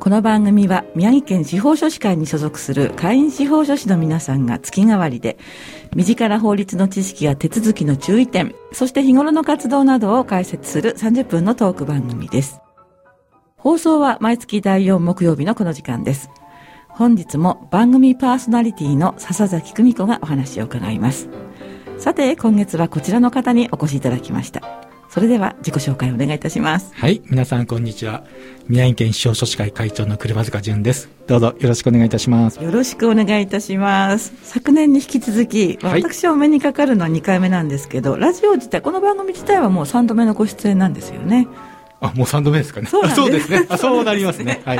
[0.00, 5.36] この番組は宮城県司法書士会に所属する会員司法書士の皆さんが月替わりで、
[5.94, 12.60] 身近な法律の知識や手続きの注意点、そして日頃の活動などを解説する30分のトーク番組です。
[13.58, 16.30] 放送は毎月第4木曜日のこの時間です。
[16.88, 21.28] 本日も番組パーソナリティの笹崎久美子がお話を伺います。
[21.98, 24.89] さて、今月はこちらの方にお越しいただきました。
[25.10, 26.94] それでは自己紹介をお願いいたします。
[26.94, 28.22] はい、皆さんこんにちは。
[28.68, 31.08] 宮城県司法書士会会長の車塚淳です。
[31.26, 32.62] どうぞよろしくお願いいたします。
[32.62, 34.32] よろしくお願いいたします。
[34.44, 41.48] 昨年に引き続き、私はお目にかかるのは2回目なんですけど、ラジオ自体、この番組自体はもう3度目のご出演なんですよね。
[42.00, 42.86] あ、もう3度目ですかね。
[42.86, 43.66] そうそうですね。
[43.68, 44.62] あ、そうなりますね。
[44.64, 44.78] はい。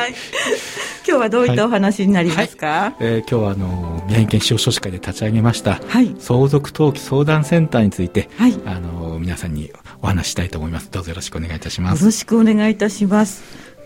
[1.06, 2.94] 今日はどういったお話になりますか？
[3.00, 10.90] えー今日はあの宮城県司法書士会で立ち上げました、はい相続登記相談センターについて、はいあの皆さんにお話ししたいと思います。
[10.90, 12.04] どうぞよろしくお願いいたしまよす。
[12.04, 13.42] ろしくお願いいたします。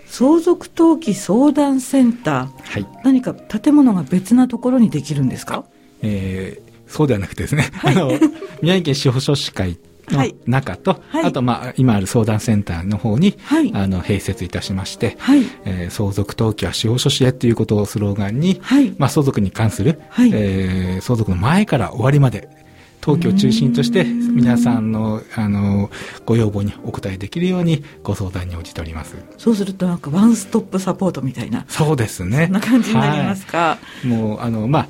[0.06, 2.48] 相続登記相談センター。
[2.62, 2.86] はい。
[3.04, 5.64] 何か建物が別なところにできるんですか？
[6.02, 8.08] えーそうではなくてですね、あの、
[8.60, 9.78] 宮城県司法書士会
[10.10, 10.34] のはい。
[10.46, 11.24] 中と、はい。
[11.24, 13.70] あと、まあ、今ある相談センターの方に、はい。
[13.74, 15.42] あの、併設いたしまして、はい。
[15.64, 18.94] えー相続登記は司法書士へということをスローガンに、はい。
[18.98, 20.30] まあ、相続に関する、はい。
[20.32, 22.48] えー相続の前から終わりまで、
[23.02, 25.90] 登記を中心として、皆さんの、あの、
[26.24, 29.16] ご要望にお答えできるように、ご相談に応じております。
[29.36, 32.44] そうするとなんかワンストップサポートみたいな、そうですね。
[32.46, 33.58] そんな感じになりますか？
[33.58, 34.06] はい。
[34.06, 34.88] もう、あの、まあ、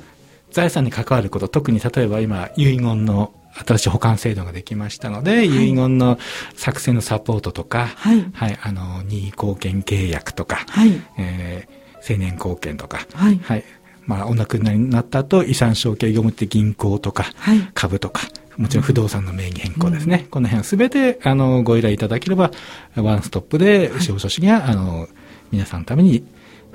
[0.49, 3.33] 財産に関わること、特に例えば今、遺言の
[3.65, 6.17] 新しい保管制度ができましたので、遺言の
[6.55, 8.25] 作成のサポートとか、はい
[8.61, 11.01] あの、任意貢献契約とか、はい。
[11.17, 13.63] えー青年貢献とか、はい
[14.05, 18.21] まあ、お亡くなりになった後、遺産承継業務って銀行とか、はい株とか、
[18.57, 20.27] もちろん不動産の名義変更ですね。
[20.29, 22.51] この辺すべて、あの、ご依頼いただければ、
[22.95, 25.07] ワンストップで、司法書士が、あの、
[25.51, 26.23] 皆さんのために、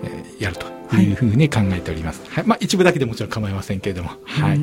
[0.02, 2.22] えーやるというふうに考えております。
[2.30, 2.44] はい。
[2.44, 4.10] まあ、一部だけでもちろん構いませんけれども。
[4.24, 4.58] はい。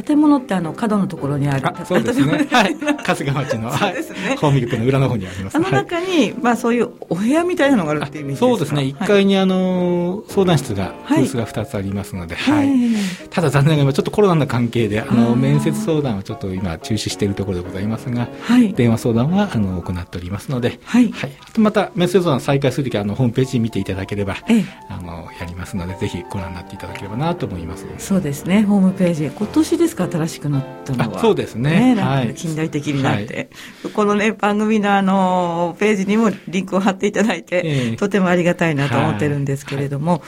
[0.00, 1.66] ん建物ってあの角のところにある。
[1.66, 2.46] あ、そうですね。
[2.50, 2.76] はい。
[3.04, 3.94] 春日町の、 はい。
[3.94, 5.56] ですね法務局の裏の方にあります。
[5.56, 8.46] あのはい中に、まあそういうお部屋みたいなのがあるっていう意味ですか？
[8.48, 8.82] そうですね。
[8.82, 12.96] 1はい階にあの、相談室が、ブはいースが2つありますので、ははいい。
[13.30, 27.86] ただ残念ながら今ちょっとコロナの関係で、あの、面接相談はちょっと今中止しているところでございますが、はい電話相談は、あの、行っておりますので、はいあとまた、面接相談再開するときは、あの、ホームページ見ていただければ、ええあの、やりますので、ぜひご覧になっていただければなと思います。
[27.98, 29.30] そうですね、ホームページ。
[29.34, 31.18] 今年ですか、新しくなったのは。
[31.18, 33.50] あそうですねなんかはい近代的になって。
[33.92, 40.22] このね、番組のあの、ページにもリンクを貼っていただいて、ええとてもありがたいなと思ってるんですけれども、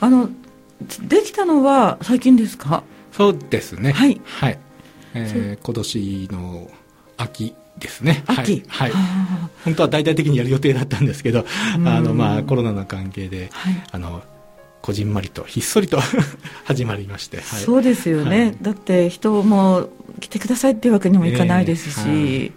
[0.00, 0.30] あの、
[1.02, 2.82] できたのは最近ですか？
[3.12, 3.92] そうですね。
[3.92, 4.58] はいはい。
[5.14, 6.70] えー今年の
[7.16, 8.22] 秋ですね。
[8.26, 8.62] 秋。
[8.68, 8.90] はい。
[8.92, 14.22] はいは本当は大々的にやる予定だったんですけど、あうんの、まあ、コロナの関係で、はいあの、
[14.82, 15.98] こじんまりと、ひっそりと
[16.64, 17.44] 始まりまして、はい。
[17.44, 18.56] そうですよね、はい。
[18.62, 19.88] だって人も
[20.20, 22.52] 来てくださいっていうわけにもいかないですし、ええはい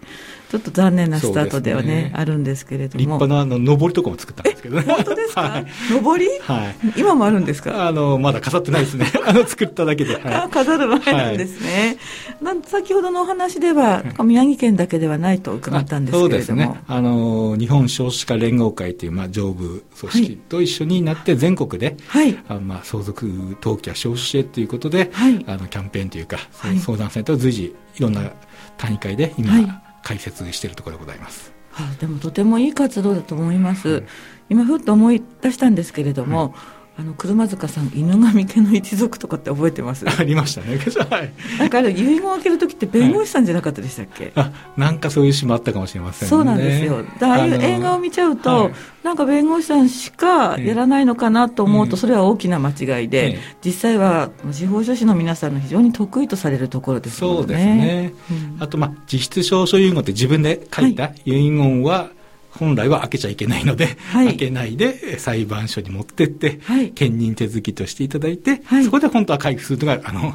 [0.49, 4.81] ちょっと残念なスタートではねねあるんですけれど立も派な、あの、上りとかも作ったんですけどね。
[4.91, 5.65] 本当ですか、 はい。
[6.03, 6.27] 上り？
[6.41, 6.75] はい。
[6.97, 7.87] 今もあるんですか？
[7.87, 9.11] あの、まだ飾ってないですね。
[9.27, 10.19] あの、作っただけで。
[10.23, 11.97] あは飾る前なんですね、
[12.41, 15.57] なん先ほどのお話では、宮城県だけではないとい。
[15.57, 16.81] 伺ったんですそうけれども、ですね。
[16.87, 23.27] あの、日本少子化連合会という、まあ、上部組織と一緒になって、全国で、はいあまあ、相続
[23.61, 28.31] 登記や少子支援ということで、はいあのキャンペーンというか、はい相談センターを随時いろんな
[28.77, 31.53] 単位会で今、はい開設しているところでございます。
[31.71, 34.03] はあでもとてもいい活動だと思います、
[34.49, 36.55] 今ふっと思い出したんですけれども、
[36.99, 40.03] あの車塚さん犬神家の一族とかって覚えてます？
[40.19, 40.77] ありましたね。
[41.09, 41.31] はい。
[41.57, 46.29] なんかあれ遺言を開けるときって弁護士さんじゃなかったでしたっけ、あ、なんかそういう詩もあったかもしれませんね。
[46.29, 47.05] そうなんですよ。
[47.22, 57.19] ああいう映画を見ちゃうと、はいなんか弁護士さんしかやらないのかなと思うと、ええそれは大きな間違いで、ええ実際は司法書士の皆さんの非常に得意とされるところですね。
[57.19, 58.13] そうですね。
[58.29, 62.09] うんあと、まあ、実質証書遺言って自分で書いた遺言は、
[62.51, 70.34] 本来は開けちゃいけないので、はい開けないで裁判所に持ってって、はい兼任手続きとしていただいて、はいそこで本当は回復するのが、あの、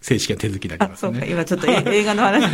[0.00, 1.12] 正式な手続きになりあ、ますね。
[1.12, 2.44] そうか、今ちょっとえ映画の話。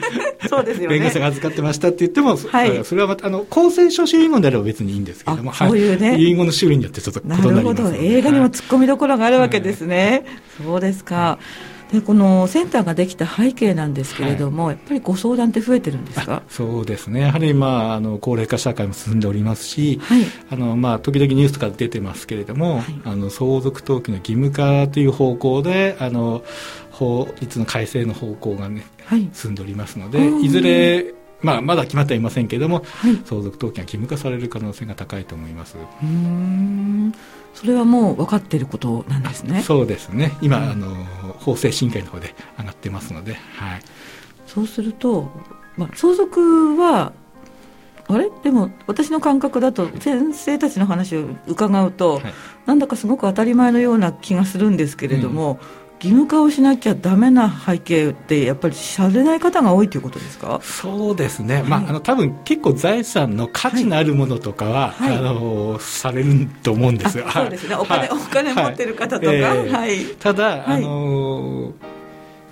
[0.48, 0.98] そうですよね。
[0.98, 7.62] 弁護士が預かってましたって言っても、はいそれはまた、あの、公正書士遺言であれば別にいいんですけれども、あそういうね遺言の種類によってちょっと異ななるほど。
[7.62, 10.24] りますので映画にもはい突っ込みどころがあるわけですね。
[10.64, 11.38] そうですか。
[11.92, 16.42] でこのセンターができた背景なんですけれども、はい、やっぱりご相談って増えてるんですか？
[16.48, 26.42] そうですね、やはり、まあ、あの高齢化社会も進んでおりますし、はい、あのまあ、時々ニュースとか出てますけれども、はい、あの相続登記の義務化という方向で、あの
[26.90, 28.86] 法律の改正の方向がね、
[29.34, 32.84] 進んでおりますので、いずれ、まあ、まだ決まってはいませんけれども、
[33.24, 35.76] 相続登記が義務化される可能性が高いと思います。
[36.02, 37.12] うん
[37.54, 39.62] それはもう分かっていることなんですね。
[39.62, 40.36] そうですね。
[40.42, 41.04] 今、うん、あの
[41.38, 43.82] 法制審議会の方で上がってますので、はい。
[44.46, 45.30] そうすると、
[45.76, 47.12] まあ相続は
[48.08, 48.30] あれ？
[48.42, 52.22] でも私の感覚だと先生たちの話を伺うと、はい、
[52.66, 60.60] なんだかすごく当たり前のような気がするんですけれども、うん義務化をしなきゃだめな背景ってやっぱりされない方が多いということですか？
[60.62, 67.30] そうですね、はい、まあ、あの多分結構財産の価値のあるものとかは、はい、あのされると思うんですよ。
[67.30, 67.76] そうですね。
[67.76, 71.72] お金,、お金持ってる方とか、はい、ただ、あの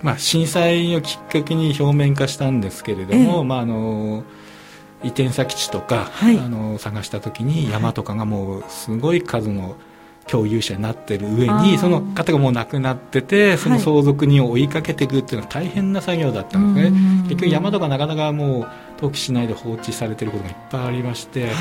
[0.01, 4.23] まあ、震災をきっかけに表面化したんですけれども、まああの
[5.03, 9.75] 移転先地とか、あの探した時に山とかがもうすごい数の、
[10.27, 21.51] 共有者になってる上にその方がもう亡くなっててその相続人を追いかけていくっていうのは大変な作業だったんですね、結局山とかなかなかもう登記しないで放置されてることがいっぱいありまして、はい、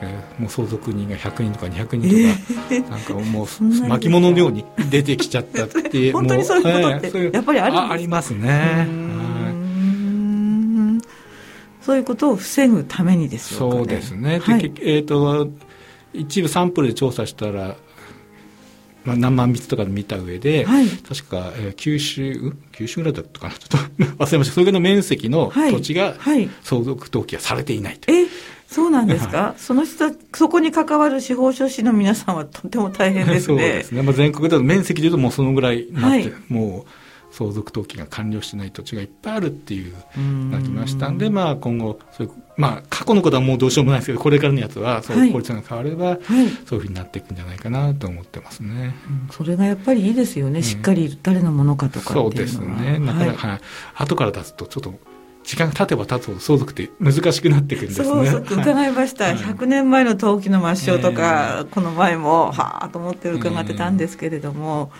[0.00, 8.86] えー、もう相続人が100人とか200人とか、えー、なんかもう巻物のように出てきちゃったっていう 本当にそういうことって、やっぱりあるありますね。
[11.82, 13.76] そういうことを防ぐためにですよね。
[13.76, 14.40] そうですね。
[14.40, 15.48] はい、えっ、ー、と
[16.12, 17.76] 一部サンプルで調査したら
[19.08, 24.54] まあ、何万筆とかで見た上で、はい、確か、えー、九州、九州ぐらいだったかな、 ちょっと忘れました。
[24.54, 26.14] それの面積の土地が
[26.62, 28.12] 相続登記はされていないと。
[28.12, 33.40] はいはい、えそうなんですか、その人そこに関わる司法書士の皆さんはとても大変ですね。
[33.48, 34.02] そうですね。
[34.02, 36.90] まあ、全国での面積でいうともうそのぐらいになって、もう、
[37.30, 39.94] 相続登記が完了してない土地がいっぱいあるっていう
[40.50, 41.08] なきました。
[41.10, 52.98] んで、まあ、今後そういう、まあ、過去のことはもうどうしようもないですけどこれからのやつはそういう法律が変われば、はい、そういうふうになっていくんじゃないかなと思ってますね、うん、それがやっぱりいいですよね、しっかり誰のものかとかそうですね。
[52.98, 53.60] なかなか、はい、
[53.96, 54.94] 後から出すとちょっと
[55.44, 58.30] 時間が経てば経つほど相続って難しくなっていくんですね。
[58.30, 64.92] 伺いました、はい、100年前の登記の抹消とか、えー、この前もはあと思って伺ってたんですけれども、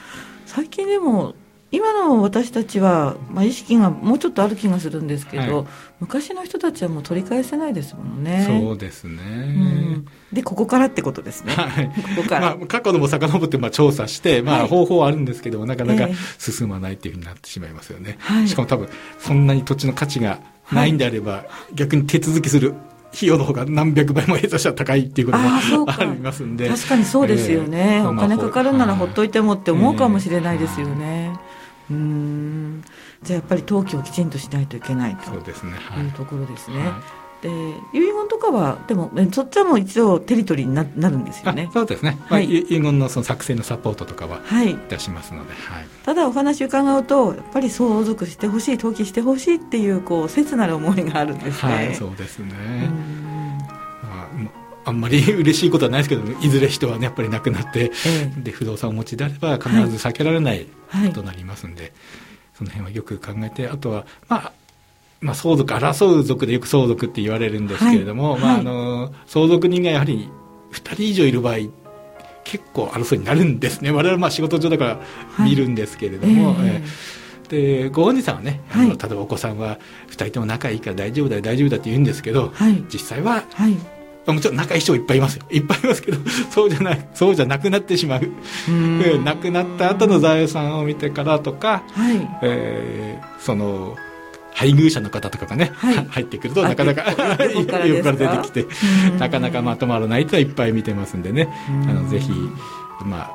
[0.46, 1.34] えー、最近でも
[1.70, 5.66] 今の私たちは、まあ、意識がもうちょっとある気がするんですけど、はい、
[6.00, 8.44] 昔の人たちはもう取り返せないですもんね。
[8.46, 9.20] そうですね。
[9.20, 11.52] うん、で、ここからってことですね。
[11.52, 12.56] はい、ここから。
[12.56, 18.16] まあ、過去のも遡ってまあ調査して、まあ、方法はあるんですけど、なかなか進まないっていうふうになってしまいますよね。
[18.20, 18.88] はい、しかも多分、
[19.18, 20.40] そんなに土地の価値が
[20.72, 21.44] ないんであれば、
[21.74, 22.74] 逆に手続きする
[23.14, 25.50] 費用の方が何百倍も下手したら高いっていうことも
[25.90, 26.66] ありますんで。
[26.70, 31.32] 確かにそうですよね、えー、お金かかるならほっといてもって思うかもしれないですよね。
[31.34, 31.47] えー
[31.90, 32.82] うん。
[33.22, 36.78] じゃあやっぱり登記をきちんとしないといけないとそうですね、はい、いうところですね。
[36.78, 36.92] はい。
[37.40, 37.48] で
[37.92, 41.70] 遺言とかはでもそっちはもう一応テリトリーにななるんですよね。
[41.72, 44.74] そうですね、はい、遺言のその作成のサポートとかはい。
[44.74, 52.90] たしますので、はい、ただお話伺うとやっぱり相続してほしい登記してほしいっていうこう切なる思いがあるんですね、はい、そうですね
[54.88, 60.68] あんまり嬉しいことはないですけどいずれ人はねやっぱり亡くなって、ええ、で不動産をお持ちであれば必ず避けられないこ
[61.12, 61.92] とになりますんで、はい、
[62.54, 64.52] その辺はよく考えてあとはまあ
[65.20, 70.30] まあ、相続争う族でよく相続って言われるんですけれども、はい、まあ、あの相続人がやはり
[70.72, 71.56] 2人以上いる場合
[72.44, 73.90] 結構争いになるんですね。
[73.90, 74.84] 我々はまあ仕事上だか
[75.38, 79.78] ら見るんですけれども、はい、えー、でご本人さんはね、はい、例えばお子さんは
[80.08, 82.52] 2人とも仲いいから大丈夫だよ大丈夫だって言うんですけど、
[82.92, 83.44] 実際は、
[84.32, 85.44] もちろん仲いい人いっぱいいますよ。
[85.50, 86.18] いっぱいいますけど、
[86.50, 88.22] そうじゃない、そうじゃなくなってしまう。
[88.22, 93.96] う 亡くなった後の財産を見てからとか、はい、えー、その、
[94.58, 97.14] 配偶者の方とかがね、はい、入ってくるとなかなか
[97.54, 98.66] 横 から出てきて
[99.16, 101.48] なかなかまとまらないとはいっぱい見てますんでね。
[101.88, 102.32] あのぜひ、
[103.04, 103.30] まあ、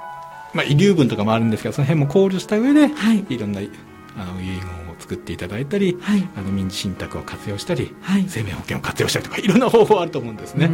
[0.53, 10.67] まあ遺留分とかもあるんですけどその辺も考慮した上で、はい、いろんなあの遺言を作っていただいたり、はい、あの民事信託を活用したり、はい、生命保険を活用したりとかいろんな方法あると思うんですね。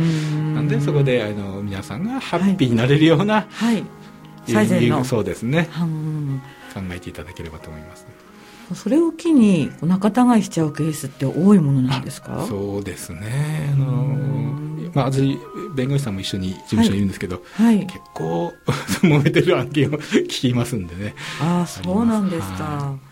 [0.53, 3.83] なんでそこであの皆さんがハッピーになれるような、はい、
[4.53, 5.69] はい、そうですね。
[6.73, 8.05] 考えていただければと思います。
[8.75, 12.45] それを機に仲違いしちゃうケースって多いものなんですか？
[12.47, 13.71] そうですね。
[13.73, 14.19] あの
[14.93, 15.37] まあ、私
[15.75, 17.77] 弁護士さんも一緒に事務所にいるんですけど、はい。
[17.77, 18.53] はい、結構
[19.01, 21.15] 揉めてる案件を聞きますんでね。
[21.41, 23.08] ああそうなんですか、はい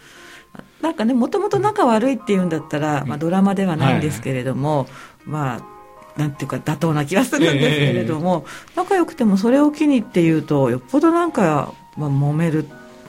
[0.82, 4.88] なんかねもともと仲悪いっていうんだったら、まあ、ドラマではないんですけれども、はい、
[5.26, 5.78] まあ
[6.20, 12.66] なんていうか妥当な気がするんですけれども、えー、仲良くてもそれを機にっていうとよっぽどなんか、まあ、揉める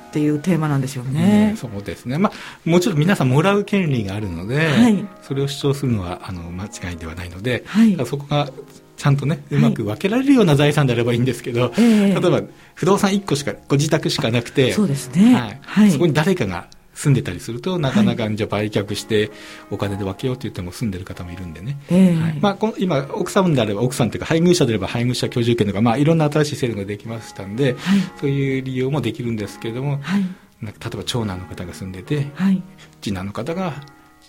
[0.09, 1.49] っていうテーマなんでしょうね。
[1.51, 2.17] うん、そうですね。
[2.17, 8.49] まあ、もちろん皆さんもらう権利があるので、はい、それを主張するのは、あの、間違いではないので、はい、そこが、
[8.97, 12.41] ちゃんとね、うまく分けられるような財産であればいいんですけど、はい、例えば、
[12.75, 15.35] 不動産1個しか、ご自宅しかなくて、そうですね。
[15.35, 15.59] はい。
[15.61, 19.31] はい、そこに誰かが住んでたりすると、なかなかじゃ売却して
[19.71, 21.79] お金で分けようと言っても住んでる方もいるんでね。
[21.89, 22.39] はい。
[22.41, 30.23] まあ、この今、奥さんであれば、奥さんというか配偶者であれば配偶者居住権とか、まあ、いろんな新しい制度ができましたんで、はい、そういう利用もできるんですけれども、はい、
[30.61, 32.61] 例えば長男の方が住んでて、はい、
[33.01, 33.75] 次男の方が、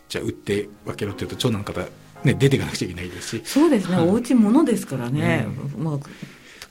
[0.08, 1.82] じゃあ売って分けろというと、長男の方、
[2.24, 3.42] ね、出ていかなくちゃいけないですし。
[3.46, 5.48] そうですね、はい、お家物ですからね。
[5.76, 6.00] うん、まあ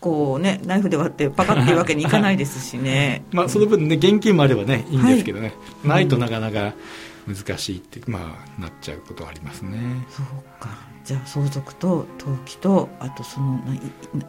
[0.01, 3.25] こうねナイフで割ってパカっていうわけにいかないですしね。
[3.33, 4.95] まあその分ね現金もあればねい。
[4.95, 6.75] いんですけどね、はい、ないとなかなか
[7.27, 8.19] 難しいって、ま
[8.59, 9.79] あなっちゃうことはありますね。
[10.11, 10.27] そう
[10.61, 10.71] か。
[11.05, 13.61] じゃあ相続と登記とあとその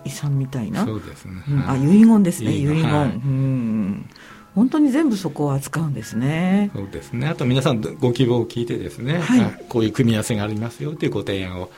[0.06, 0.86] 遺産みたいな。
[0.86, 4.10] そうですね、うん、あ遺言ですね遺言、はい、うん。
[4.56, 6.72] 本当に全部そこを扱うんですね。
[6.74, 7.28] そうですね。
[7.28, 11.70] あと皆さんご希望を聞いてですね、はい、こういう組み合わせがありますよというご提案を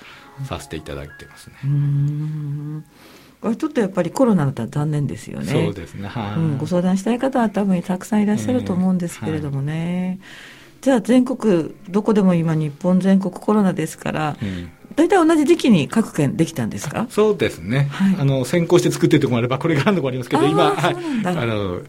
[0.46, 1.56] させていただいてますね。
[3.44, 5.46] うんちょっとやっぱりコロナだったら残念ですよね。
[5.52, 6.08] そうですね。
[6.08, 10.20] はい、うん、ご相談したい方は多分たくさんいらっしゃると思うんですけれどもね。
[10.22, 10.28] はい、
[10.82, 14.38] じゃあ全国、どこでも今日本全国コロナですから、
[14.96, 17.08] 大体同じ時期に各県できたんですか？
[17.10, 17.88] そうですね。
[17.92, 20.96] はい、あの、先行して作ってるところもあれば、これからのところありますけど、今、はい、
[21.26, 21.82] あの、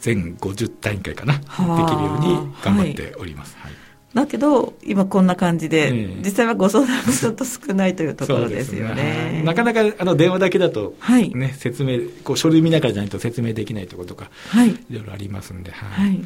[0.00, 3.56] 全50大会かな、できるように頑張っております。
[3.60, 3.72] はい
[4.14, 8.94] だけど、今こんな感じで、実際はご相談がちょっと少ないというところですよね。
[8.94, 9.42] ね。
[9.44, 16.08] なかなかあの電話だけだと、はい、ね、説明、こう書類見ながらじゃないと説明できないところとか、はい、いろいろありますんで、はい。
[16.08, 16.24] はい。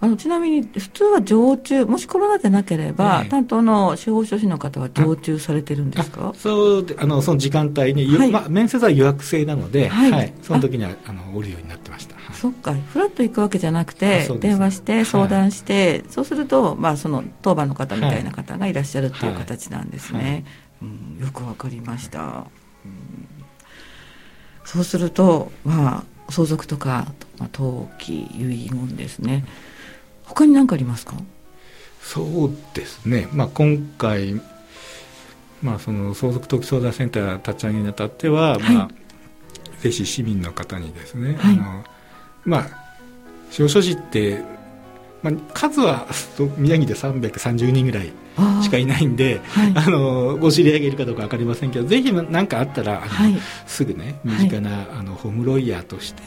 [0.00, 6.34] あのちなみに普通は常駐、もしコロナでなければ、え担当の司法書士の方は常駐されてるんですか？
[6.36, 12.16] そうあのその時間帯に、はい、まあ、面接は予約制なので、はい、はい、その時にはあのおるようになってました。
[12.44, 20.44] そっか、フラッと行くわけじゃなくて、電話して相談して、はい、そうすると、まあ、その当番の方みたいな方がいらっしゃるっていう形なんですね。
[20.82, 22.20] うん、よくわかりました。
[22.84, 22.98] うん、
[24.66, 29.46] そうすると、まあ、相続とか、まあ、登記、遺言ですね。
[30.24, 31.14] 他に何かありますか？
[32.02, 34.38] そうですね、まあ、今回、
[35.62, 38.88] まあ、その相続登記相談センター立ち上げにあたっては、はい、まあ、
[39.80, 41.84] ぜひ市民の方にですね、はい、あの
[42.44, 42.68] まあ、
[43.50, 44.42] 司法書士って、
[45.22, 46.06] まあ、数は
[46.58, 48.12] 宮城で330人ぐらい
[48.62, 53.34] しかいないんで、はい、あのご知り合いがいるかどうか分かりませんけどぜひ何かあったら、はい、
[53.66, 56.22] すぐね身近な、はい、あのホームロイヤーとして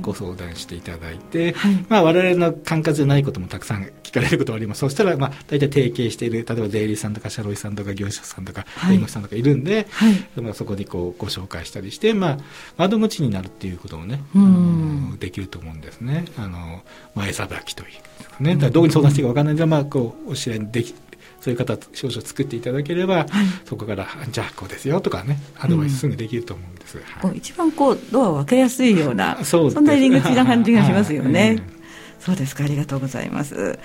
[0.00, 1.86] ご相談していただいて、はい。
[1.88, 4.80] まあ、我々の管轄じゃないこともたくさん聞かれることがあります。
[4.80, 10.40] そしたら、まあ、大体提携している例えば税理士さんとか社労士さんとか業者さんとか弁護士さんとかいるんで、はい。
[10.40, 12.38] まあ、そこにこうご紹介したりして、まあ、
[12.76, 16.24] 窓口になるっていうこともね、あのできると思うんですね。
[16.36, 16.82] あの
[17.14, 20.94] 前さばきというね、どこに相談していいか分からないんで、まあ、こうお知らせでき
[21.40, 23.26] そういう方少々作っていただければ、はい、
[23.64, 31.62] そこからじゃあこうですよとかねアドバイスすぐできると思うんです、うんはい、一番こうドアを開けやすいようなそんな入り口な感じがしますよね、
[32.18, 33.78] そうですかありがとうございます。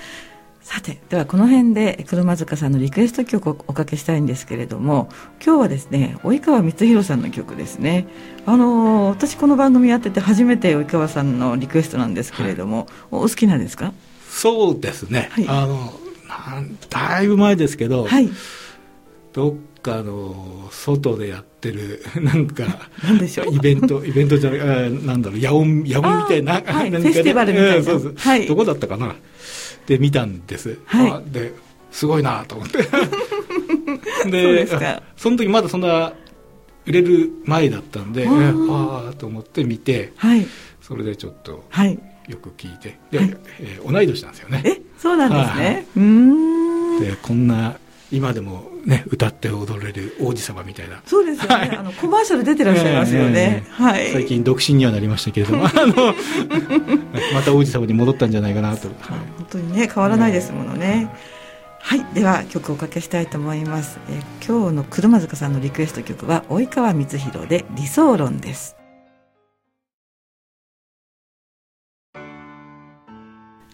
[0.62, 5.10] さてではこの辺で車塚さんのリクエスト曲をおかけしたいんですけれども
[5.40, 8.08] 今日はですね及川光弘さんの曲ですね。
[8.48, 13.94] あの私この番組やってて初めて及川さんのリクエストなんですけれども、はい、お好きなんですか？
[14.28, 15.94] そうですね、はい、あの
[16.90, 18.30] だいぶ前ですけど、はい、
[19.34, 22.64] どっかの外でやってる なんか
[23.52, 29.16] イベントイベントじゃないなんだろう野音野音みたいなはい、フェスティバルみたいな、うん、そうそう、はい、どこだったかな。
[29.86, 31.54] で見たんです、はい、で
[31.92, 32.80] すごいなと思って。
[34.32, 34.68] で
[35.16, 36.14] その時まだそんな
[36.88, 40.48] 売れる前だったんでああと思って見て、はい、
[40.82, 42.98] それでちょっと、はいよく聞いて。
[43.12, 44.64] で、はい、えー、同い年なんですよね。
[44.66, 47.00] えそうなんですね、うん。
[47.00, 47.78] でこんな
[48.12, 51.02] 今でもね歌って踊れる王子様みたいな。
[51.06, 55.66] そうですよね、はい、あのコマーシャル出てらっしゃいますよね、えー、はい、最近独身にはなりましたけれども。
[55.68, 56.14] あの
[57.34, 58.98] また王子様に戻ったんじゃないかなと、 はい、
[59.38, 61.10] 本当にね変わらないですものね、
[61.80, 64.00] はい、では曲をおかけしたいと思います。
[64.10, 68.75] え今日の車塚さんのリクエスト曲は及川光弘で理想論です。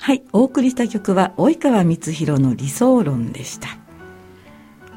[0.01, 3.77] はい、お送りした曲は及川光弘の理想論でした。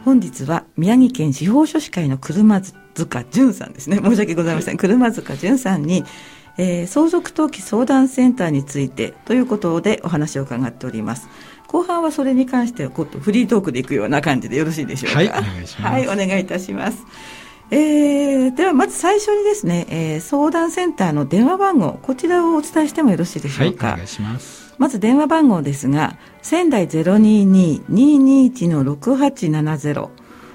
[0.03, 3.99] 本日は宮城県司法書士会の車塚淳さんですね。
[4.03, 4.79] 申し訳ございません。
[4.79, 6.05] 車塚淳さんに、
[6.57, 11.29] えー、相続登記相談センターについてということでお話を伺っております。
[11.69, 15.19] 後半はそれに関してはフリートークでいくような感じでよろしいでしょうか？
[15.19, 15.93] はい、お願いします。
[15.93, 17.05] はい、お願いいたします。
[17.71, 30.09] えー、ではまず最初にですね、えー、相談センターの電話番号こちらをお伝えしてもよろしいでしょうか、はい、お願いしますまず電話番号ですが仙台022-221の6870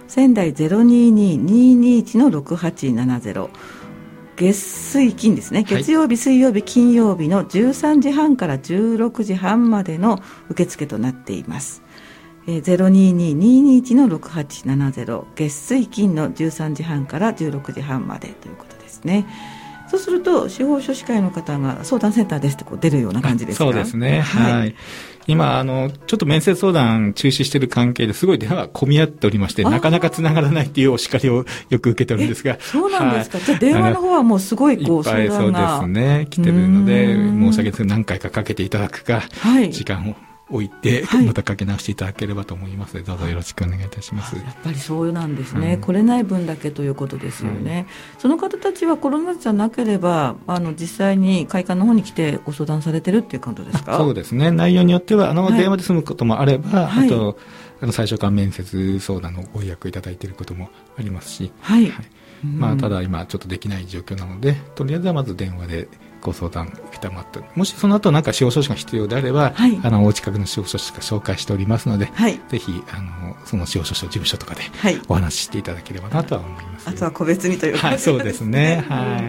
[0.08, 3.50] 仙台022-221の6870
[4.36, 11.84] 月水金ですね月曜日、水曜日、金曜日の13時半から16時半までの受付となっています。
[12.48, 19.28] えー、022221の6870月水金の13時半から16時半までということですね。
[19.90, 24.22] そうすると司法書士会の方が相談センターですってこう出るような感じですかそうですね。
[24.22, 24.76] はい、はい。
[25.28, 32.58] 今、あの、ちょっと面接相談中止している関係ですごい電話が混み合っておりまして、なかなかつながらないっていうお叱りをよく受けてるんですが。
[32.60, 33.38] そうなんですか。
[33.38, 44.36] はい、じゃあ電話の方はもうすごいこう、いっぱいそうですね、来てるので、申し訳ないです何回かかけていただくか、はい、時間を置いて、はい、またかけ直していただければと思いますどうぞよろしくお願いいたします。
[44.36, 47.86] やっぱりそうなんですね、うん、来れない分だけということですよね。
[48.16, 53.98] うん、その方たちはコロナじゃなければ、あの実際に会館の方に来てご相談されてるっていうことですか？
[53.98, 54.52] そうですね。
[54.52, 57.38] 内容によってはあの、電話で済むこともあれば、はい、あと
[57.82, 62.06] あの最初から面接相談のご予約いただいていることもありますし、はい、はい、
[62.46, 65.88] まあただ今ちょっとできない状況なので、とりあえずはまず電話で。
[66.22, 74.62] ご相談承ってもしその後なんか司法書士が必要であれば、はい、あのお近くの司法書士が紹介しておりますので、はい、ぜひあのその司法書士の事務所とかで
[75.08, 78.84] お話ししていただければなとは思います、あとは個別にというか、はい、そうですね。
[78.88, 79.22] は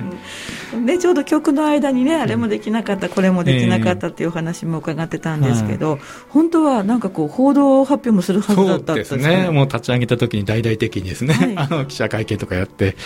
[0.74, 9.50] い、ねちょうど曲の間にねあれもできなかった、これもできなかったっていう話も伺ってたんですけど、えー、本当はなんかこう報道発表もするはずだったんですね。
[9.50, 12.96] もう立ち上げた時に大々的にですね、 あの記者会見とかやって、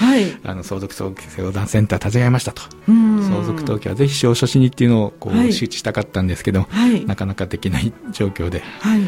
[0.44, 1.12] あの相続相
[1.52, 2.62] 談センター立ち上げましたと。
[2.86, 9.00] 相続登記はぜひ司法書士にっていうのをこう周知したかったんですけど、はい、なかなかできない状況で、はい。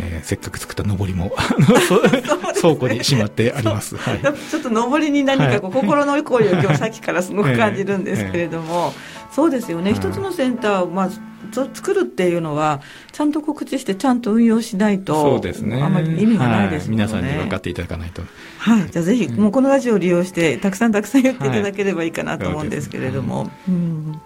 [0.00, 1.32] えー、せっかく作った上りも
[2.60, 11.10] 倉庫にしまってあります、はい、ちょっと上りに何かこう、心の声を今日さっきからすごく感じるんですけれども、えー、そうですよね、一つのセンターを、まあ、
[11.52, 12.80] 作るっていうのは
[13.12, 15.80] ちゃんと告知してちゃんと運用しないとそうですね。
[15.80, 18.22] あまり意味がないですね、はい、皆さんに分かっていただかないと。
[18.58, 18.90] はい。
[18.90, 24.20] じゃあぜひ、もうこのラジオを利用してたくさんたくさん言っていただければいいかなと思うんですけれども、はい、うん。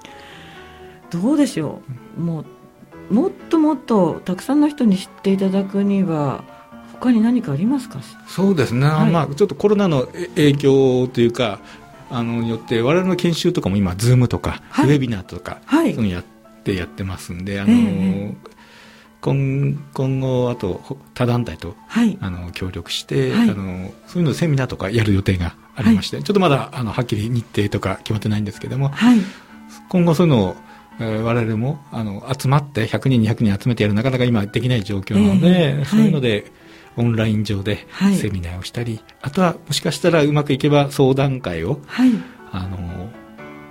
[1.11, 1.83] どうでしょ
[2.16, 2.20] う。
[2.22, 2.46] も
[3.11, 6.42] うもっともっとたくさんの人に知っていただくには
[6.94, 8.01] 他に何かありますか？
[8.29, 11.61] そうですね、はい、まあ、ちょっとコロナの影響というか
[12.12, 16.25] あのによって我々の研修とかも今 Zoom とか、はい、ウェビナーとか、はい、そういうのやっ
[16.62, 18.35] てやってますんであの、えー、
[19.20, 20.83] 今今後あと
[21.14, 28.92] 他団体と、はい、あの協力して、あのそういうのセミナーとかやる予定がありまして、ちょっとまだあのはっきり日程とか決まってないんですけども、
[29.88, 30.57] 今後そういうのを
[31.01, 36.44] えー、我々もあの集まって100人200人集めてやるなかなか今できない状況なので、えー、そういうので、はい、
[36.96, 37.87] オンライン上で
[38.20, 42.11] セミナーをしたり、はい、あとはもしかしたらうまくいけば相談会を、はい、
[42.50, 43.11] あの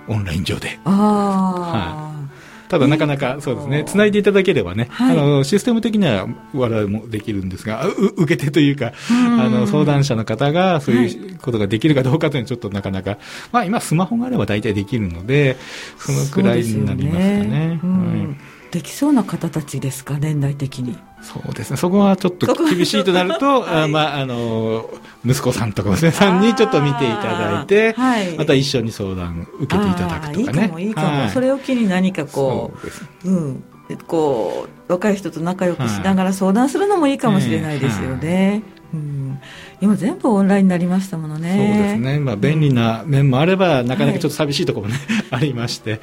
[0.08, 0.78] オンライン上で。
[0.84, 2.12] あはい。
[2.72, 13.18] ただなかなかそうですね、つないでいただければね、はい、あのシステム的には我々もできるんですが、受け手というか、あの相談者の方がそういうことができるかどうかというのはちょっとなかなか、
[13.52, 15.58] まあ今スマホがあれば大体できるので、
[15.98, 17.78] そのくらいになりますかね。
[18.72, 20.96] できそうな方たちですか、年代的に？
[21.20, 24.88] そうですね、そこはちょっと厳しいとなると、 はい、あまあ、あの、
[25.26, 30.62] 息子さんとか娘さんにちょっと見ていただいて、はい、また一緒に相談受けていただくとかね。
[30.62, 31.20] いいかも、いいかも。
[31.20, 32.72] はい、それを機に何かこ
[33.24, 33.64] う、ううん、
[34.06, 38.62] こう、若い人と仲良くしながら相談するのもいいかもしれないですよね。
[38.94, 39.38] うん、
[39.80, 41.50] 今全部オンラインになりましたものね。
[41.50, 42.20] そうですね。
[42.20, 46.00] まあ便利な面もあれば、なかなかちょっと寂しいところもね、 ありまして、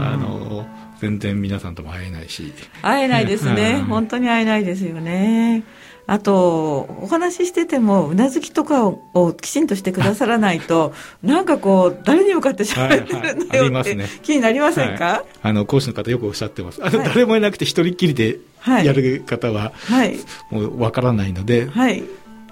[0.00, 0.66] あの、
[1.00, 2.52] 全然皆さんとも会えないし。
[2.82, 5.64] 会えないですね、本当に会えないですよね。
[6.10, 16.80] あとお話ししててもうなずきとかをきちんとしてくださらないと なんかこう誰に向かって喋ってるんだよって、気になりませんか、はい、あの講師の方よくおっしゃってます。
[16.80, 20.16] はい、誰もいなくて一人っきりでやる方は、はい、
[20.50, 22.02] もうわからないので、はい、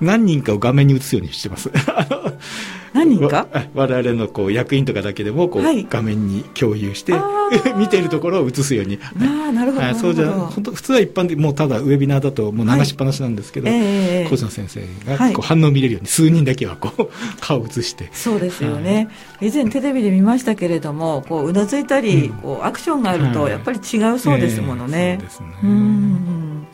[0.00, 1.70] 何人かを画面に映すようにしてます。
[2.92, 3.46] 何人か？
[3.74, 7.12] 我々のこう役員とかだけでもこう、はい、画面に共有して
[7.77, 8.98] 見ているところを映すように。
[9.20, 13.79] あなるほど、そうじゃ本当普通は一般でもうただウェビナーだともう流しっぱなしなんですけど、はい。
[13.79, 17.09] えー、小野先生がこう反応を見れるように数人だけはこう
[17.40, 18.09] 顔を映して。
[18.12, 26.68] そうですよね、はい、以前テレビで見ましたけれどもこううなずいたり、うん、こうアクションがあるとやっぱり違うそうですものね、えー、そうですね。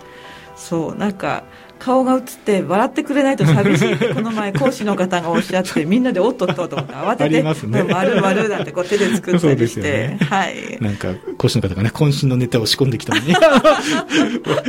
[0.57, 1.45] そうなんか
[1.79, 10.79] 顔が映って笑ってくれないと寂しいってこの前講師の方がおっしゃってみんなでおっとっとと思って慌てて「ね、丸丸なんてこう手で作ったりして、ね、はい。
[10.81, 13.35] なんか講師の方がね渾身のネタを仕込んできたのに。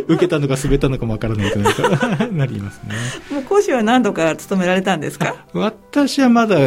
[0.08, 1.60] 受けたのか滑ったのかもわからないと
[2.32, 2.96] なりますね。
[3.32, 5.36] もう講師は何度か務められたんですか？
[5.54, 6.58] 私はまだ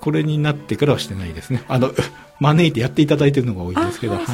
[0.00, 1.92] これになってからはしてないですねあの
[2.40, 4.24] 招いてやっていただいてるのが多いですけど、はい、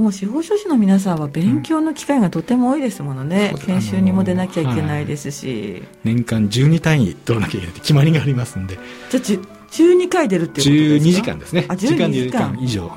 [0.00, 8.78] もう司法書士の皆さんは勉強の機会がとても多いですものね、うん、研修にも出なきゃいけないですし、はい、年間12単位取らなきゃいけないって決まりがありますんで。
[9.10, 9.22] じゃあ
[9.70, 11.66] 12回出るっていうことですか？12時間ですね。
[11.68, 12.10] あ12時間。
[12.10, 12.88] 時間以上。
[12.88, 12.96] は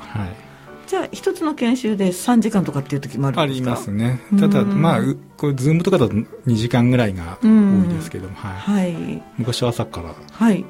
[0.86, 3.70] じゃあ一つの研修で3時間とかっていう時もあるんですか？
[3.72, 4.20] ありますね。
[4.40, 5.00] ただまあ
[5.36, 10.14] これズームとかだと2時間ぐらいが多いですけども、はい、はい、昔は朝から。
[10.32, 10.64] はい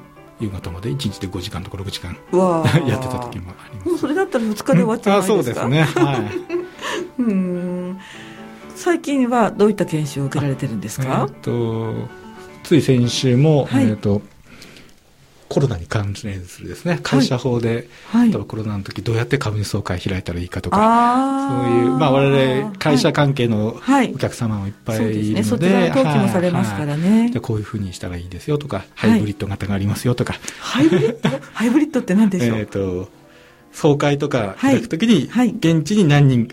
[0.44, 2.16] 夕方まで1日で5時間とか6時間
[2.87, 3.88] やってた時もあります。
[3.88, 6.04] もうそれだったら2日で終わっちゃうんですか、うん、あそうですね。
[6.04, 6.16] は
[7.18, 7.22] い。
[7.22, 7.98] うん。
[8.74, 12.09] 最近はどういった研修を受けられてるんですか、えー、と
[12.64, 14.20] つい先週も、はい、えーと
[15.54, 23.76] コロナに関連するですね、会社法で、はい、例えばコロナの時どうやって株主総会開いたらいいかとか、そういう、まあ我々会社関係の
[24.12, 25.32] お客様もいっぱいい。
[25.32, 27.30] るので、はい、登記もされますからね。
[27.30, 30.34] でこういうふうにしたらいいですよとか、ハイブリッド型がありますよとか。
[30.58, 31.28] ハイブリッド？
[31.54, 32.58] ハイブリッドって何でしょう？
[32.58, 33.08] えっと、
[33.72, 36.48] 総会とか開くときに、現地に何人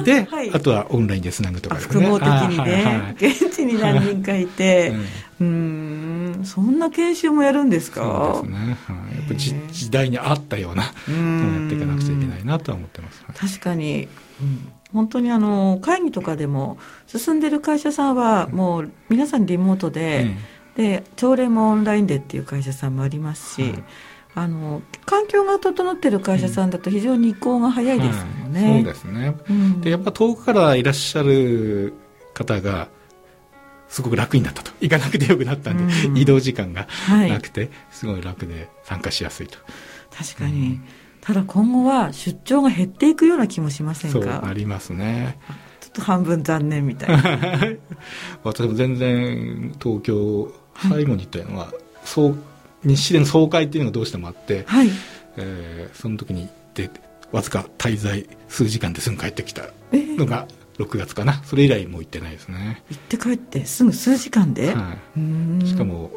[0.00, 2.06] いて、あとはオンラインでつなぐとかですね。
[2.06, 4.94] 複合的にね、現地に何人かいて、
[5.40, 8.32] うん、そんな研修もやるんですか？
[8.34, 8.68] そうですね。
[8.68, 13.24] やっぱ時代に合ったようなのをやっていかなくちゃいけないなとは思ってます。
[13.34, 14.08] 確かに、
[14.92, 20.34] 本当にあの会議とかでも進んでる会社さんはもう皆さんリモートで、
[20.76, 23.74] で朝礼もオンラインでっていう会社さんもありますし、
[24.36, 31.94] あの環境が整っている会社さんだと非常に移行が早いですよね、はい、そうですね、うん、でやっぱ遠くからいらっしゃる
[32.34, 32.88] 方が
[33.94, 34.72] すごく楽になったと。
[34.80, 39.56] 行かなくてよくなったんで、うん、移動時間がなくて、はい、すごい楽で参加しやすいと。
[40.10, 40.84] 確かに、うん、
[41.20, 44.20] ただ今後は出張が減っていくような気もしませんか？
[44.20, 45.38] そうありますね。
[45.80, 47.60] ちょっと半分残念みたいな。
[48.42, 50.52] 私も全然東京
[50.88, 52.38] 最後に行ったのは、はい、そう
[52.82, 54.90] 日誌での総会っていうのがどうしてもあって、はい。
[55.36, 56.90] えー、その時に行って
[57.30, 62.82] わずか滞在数時間ですぐ帰ってきたのが6月かな、それ以来もう行ってないですね。
[62.90, 64.96] 行って帰ってすぐ数時間で、は
[65.62, 66.10] い、しかも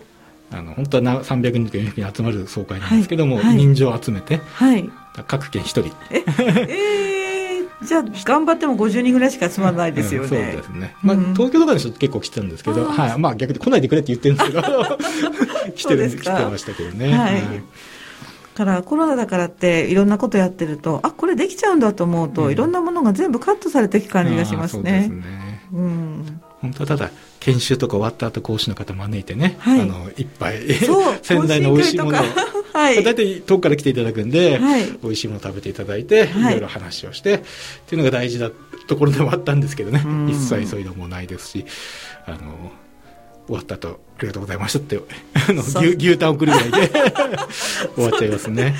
[0.51, 4.89] あの本当は300人とか400人集まる総会なんですけども、はい、人情を集めて、はい、
[5.27, 5.95] 各県1人。
[6.09, 13.19] ええー、じゃあ頑張っても50人ぐらいしか集まらないですよね、うん、そうですね、まあ、東京とかで結構来てたんですけど、はい。
[13.19, 14.97] まあ、逆に来ないでくれって言ってるんですけど
[15.75, 17.13] 来てる来てましたけどね。
[17.13, 17.43] はい、
[18.57, 25.07] からコロナだからっていろんなことやってるとあこれできちゃうんだと思うと、うん、いろんなものが全部カットされていく感じがしますね。
[25.07, 30.63] そうですね、うん、本当はただ研修とか終わった後講師の方招いてね、はい、あのいっぱい
[31.21, 32.23] 仙台 の美味しいものを
[32.73, 37.39] はい、大体遠くから来ていただくんで、はい、美味しいものを食べていただいて、はい、いろいろ話をしてっ
[37.87, 38.51] ていうのが大事な
[38.87, 40.03] ところではあったんですけどね。
[40.29, 41.65] 一切そういうのもないですし
[42.27, 42.71] あの
[43.47, 44.99] 終わった後ありがとうございましたって
[45.49, 46.91] あの牛牛タン送るぐらいで
[47.95, 48.73] 終わっちゃいますね、はい、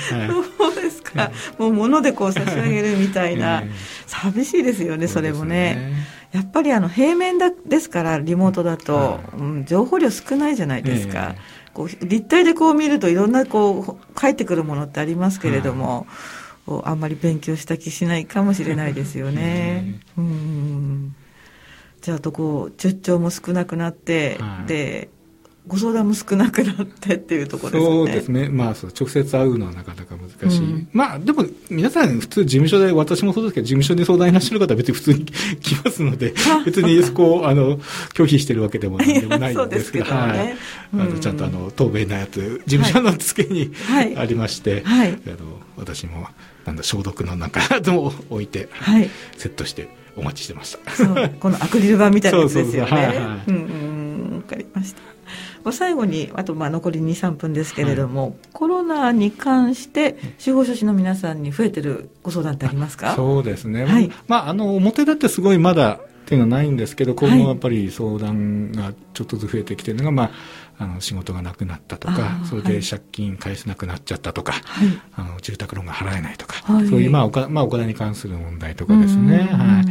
[0.58, 3.62] そうですか、もう物でこう差し上げるみたいな、
[4.06, 6.18] 寂しいですよねそれもね。
[6.32, 11.34] やっぱりあの平面だですからリモートだと、うん、情報量少ないじゃないですか、
[11.72, 16.06] こう立体でこう見るといろんなこう返ってくるものってありますけれども、
[16.84, 20.00] あんまり勉強した気しないかもしれないですよね。
[20.18, 21.14] うん
[22.08, 25.10] じゃあとこう出張も少なくなって、はい、で
[25.66, 27.90] ご相談も少なくなってっていうところですね。
[27.90, 28.48] そうですね。
[28.48, 30.60] まあ、直接会うのはなかなか難しい。
[30.60, 35.26] うん、まあ、でも、皆さん普通事務所で、私もそうですけど、事務所に相談いらっしゃる方は別に普通に
[35.60, 36.32] 来ますので、
[36.64, 37.76] 別にそこを、あの、
[38.14, 40.56] 拒否してるわけでもでもないんですけど、 ね、はい。
[40.94, 45.36] あの、ちゃんとあの、透明なやつ、事務所の付けに、はい、ありまして、はい、あの、
[45.76, 46.28] 私も、
[46.64, 50.90] なんだ、消毒のなんかを置いて、はい、セットしてお待ちしてました。
[50.92, 52.90] そう、このアクリル板みたいなやつですよね。
[52.90, 53.40] そうそうそうはい、はい。
[53.46, 53.54] うん
[54.30, 55.00] うん、わかりました。
[55.72, 63.14] 最後にあとまあ残り23分ですけれども、はい、コロナに関して司法書士の皆さんに増えてるご相談ってありますか？
[63.14, 70.30] そうですね、はい、まあ、あの表立ってすごいまだっていうのはないんですけど今後やっぱり相談がちょっとずつ増えてきてるのが、まあ、
[70.76, 79.38] あの仕事がなくなったとかそれで借金返せなくなっちゃったとか、はい、あの住宅ローンが払えないとか、はい、そういうまあおか、まあ、お金に関する問題とかですね。
[79.38, 79.84] はい。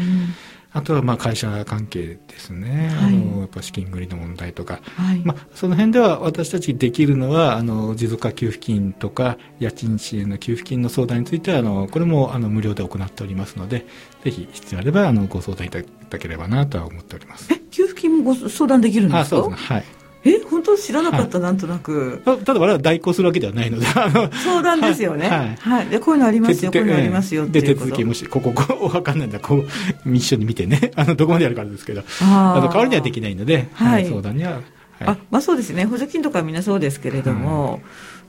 [0.73, 13.87] あとはまあ会社関係ですね、はい、あのやっぱ資金繰りの問題とか、はい、まあ、その辺では私たちできるのはあの持続化給付金とか家賃支援の給付金の相談についてはあのこれもあの無料で行っておりますので
[14.23, 15.85] ぜひ必要あればあのご相談いただ
[16.19, 17.49] ければなとは思っております。
[17.71, 19.39] 給付金もご相談できるんですか？
[19.39, 19.75] あそうですね。
[19.75, 19.85] はい。
[20.23, 22.21] え本当知らなかった、なんとなく。
[22.25, 25.29] たただ我々は代行するわけではないので相談ですよね。
[25.29, 25.55] はい。
[25.55, 29.39] はい、でこういうのありますよこういうのありますよってで手続きもしここここわかんないんだ。
[29.39, 29.63] こ
[30.05, 30.91] う一緒に見てね。
[30.95, 32.03] あのどこまでやるかですけど。
[32.21, 34.05] あの代わりにはできないので、はい。
[34.05, 34.61] 相談には、
[34.99, 35.09] はい。
[35.09, 35.85] あまあそうですね。
[35.85, 37.81] 補助金とかみんなそうですけれども、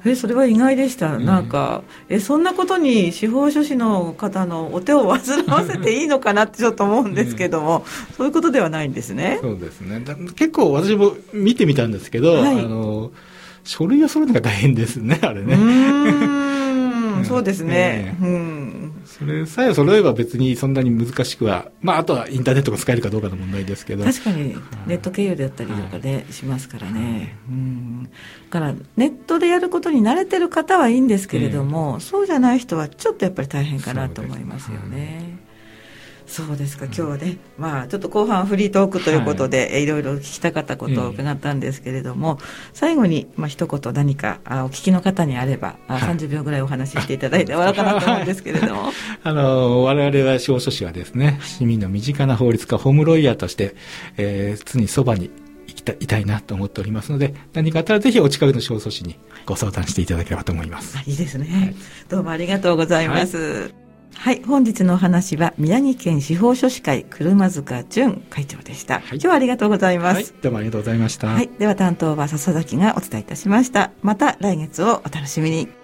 [0.05, 1.49] えそれは意外でした、うんなん。
[1.49, 7.85] かえそんなことに司法書士の方のお手を煩わせていいのかなってちょっと思うんですけども、
[8.17, 9.39] そういうことではないんですね。
[9.43, 10.01] そうですね。
[10.01, 13.11] だ結構私も見てみたんですけど、はいあの
[13.65, 17.25] 書類を揃えるのが大変ですねあれうねー ん。
[17.27, 18.25] そうですね、え。
[18.25, 24.05] うんそれさえ揃えば別にそんなに難しくはまああとはインターネットが使えるかどうかの問題ですけど。
[24.05, 24.55] 確かに
[24.87, 28.11] ネット経由だったりとかでしますからね、うん、だ
[28.51, 35.48] からネットでやることに慣れてる方はいいんですけれども、そうじゃない人はちょっとやっぱり大変かなと思いますよね。
[36.29, 36.85] そうですか。
[36.85, 42.39] 今日はね、まあ、ちょっと後半フリートークということで、えいろいろ聞きたかったことを伺ったんですけれども、
[42.75, 46.03] 最後に、まあ一言何かあお聞きの方にあれば、あはい。
[46.03, 48.93] 30秒ぐらいお話ししていただいて終わろうかなと思うんですけれども。
[49.25, 53.75] あの、我々は司法書士はですね、市民の身近な法律家、ホームロイヤーとして、
[54.19, 55.31] えー常にそばに
[55.67, 60.99] 行きたいいたいなと思っておりますので、何かあったらぜひお近くの司法書士にご相談していただければと思います。
[60.99, 61.75] あいいですね、
[62.09, 63.37] どうもありがとうございます。
[63.37, 63.88] はい、
[64.47, 70.17] 本日のお話は宮城県司法書士会車塚淳会長でした、い今日はありがとうございます。
[70.17, 71.29] はい、どうもありがとうございました。
[71.29, 73.93] はい、では担当は笹崎がお伝えいたしました。
[74.03, 75.78] また来月をお楽しみに。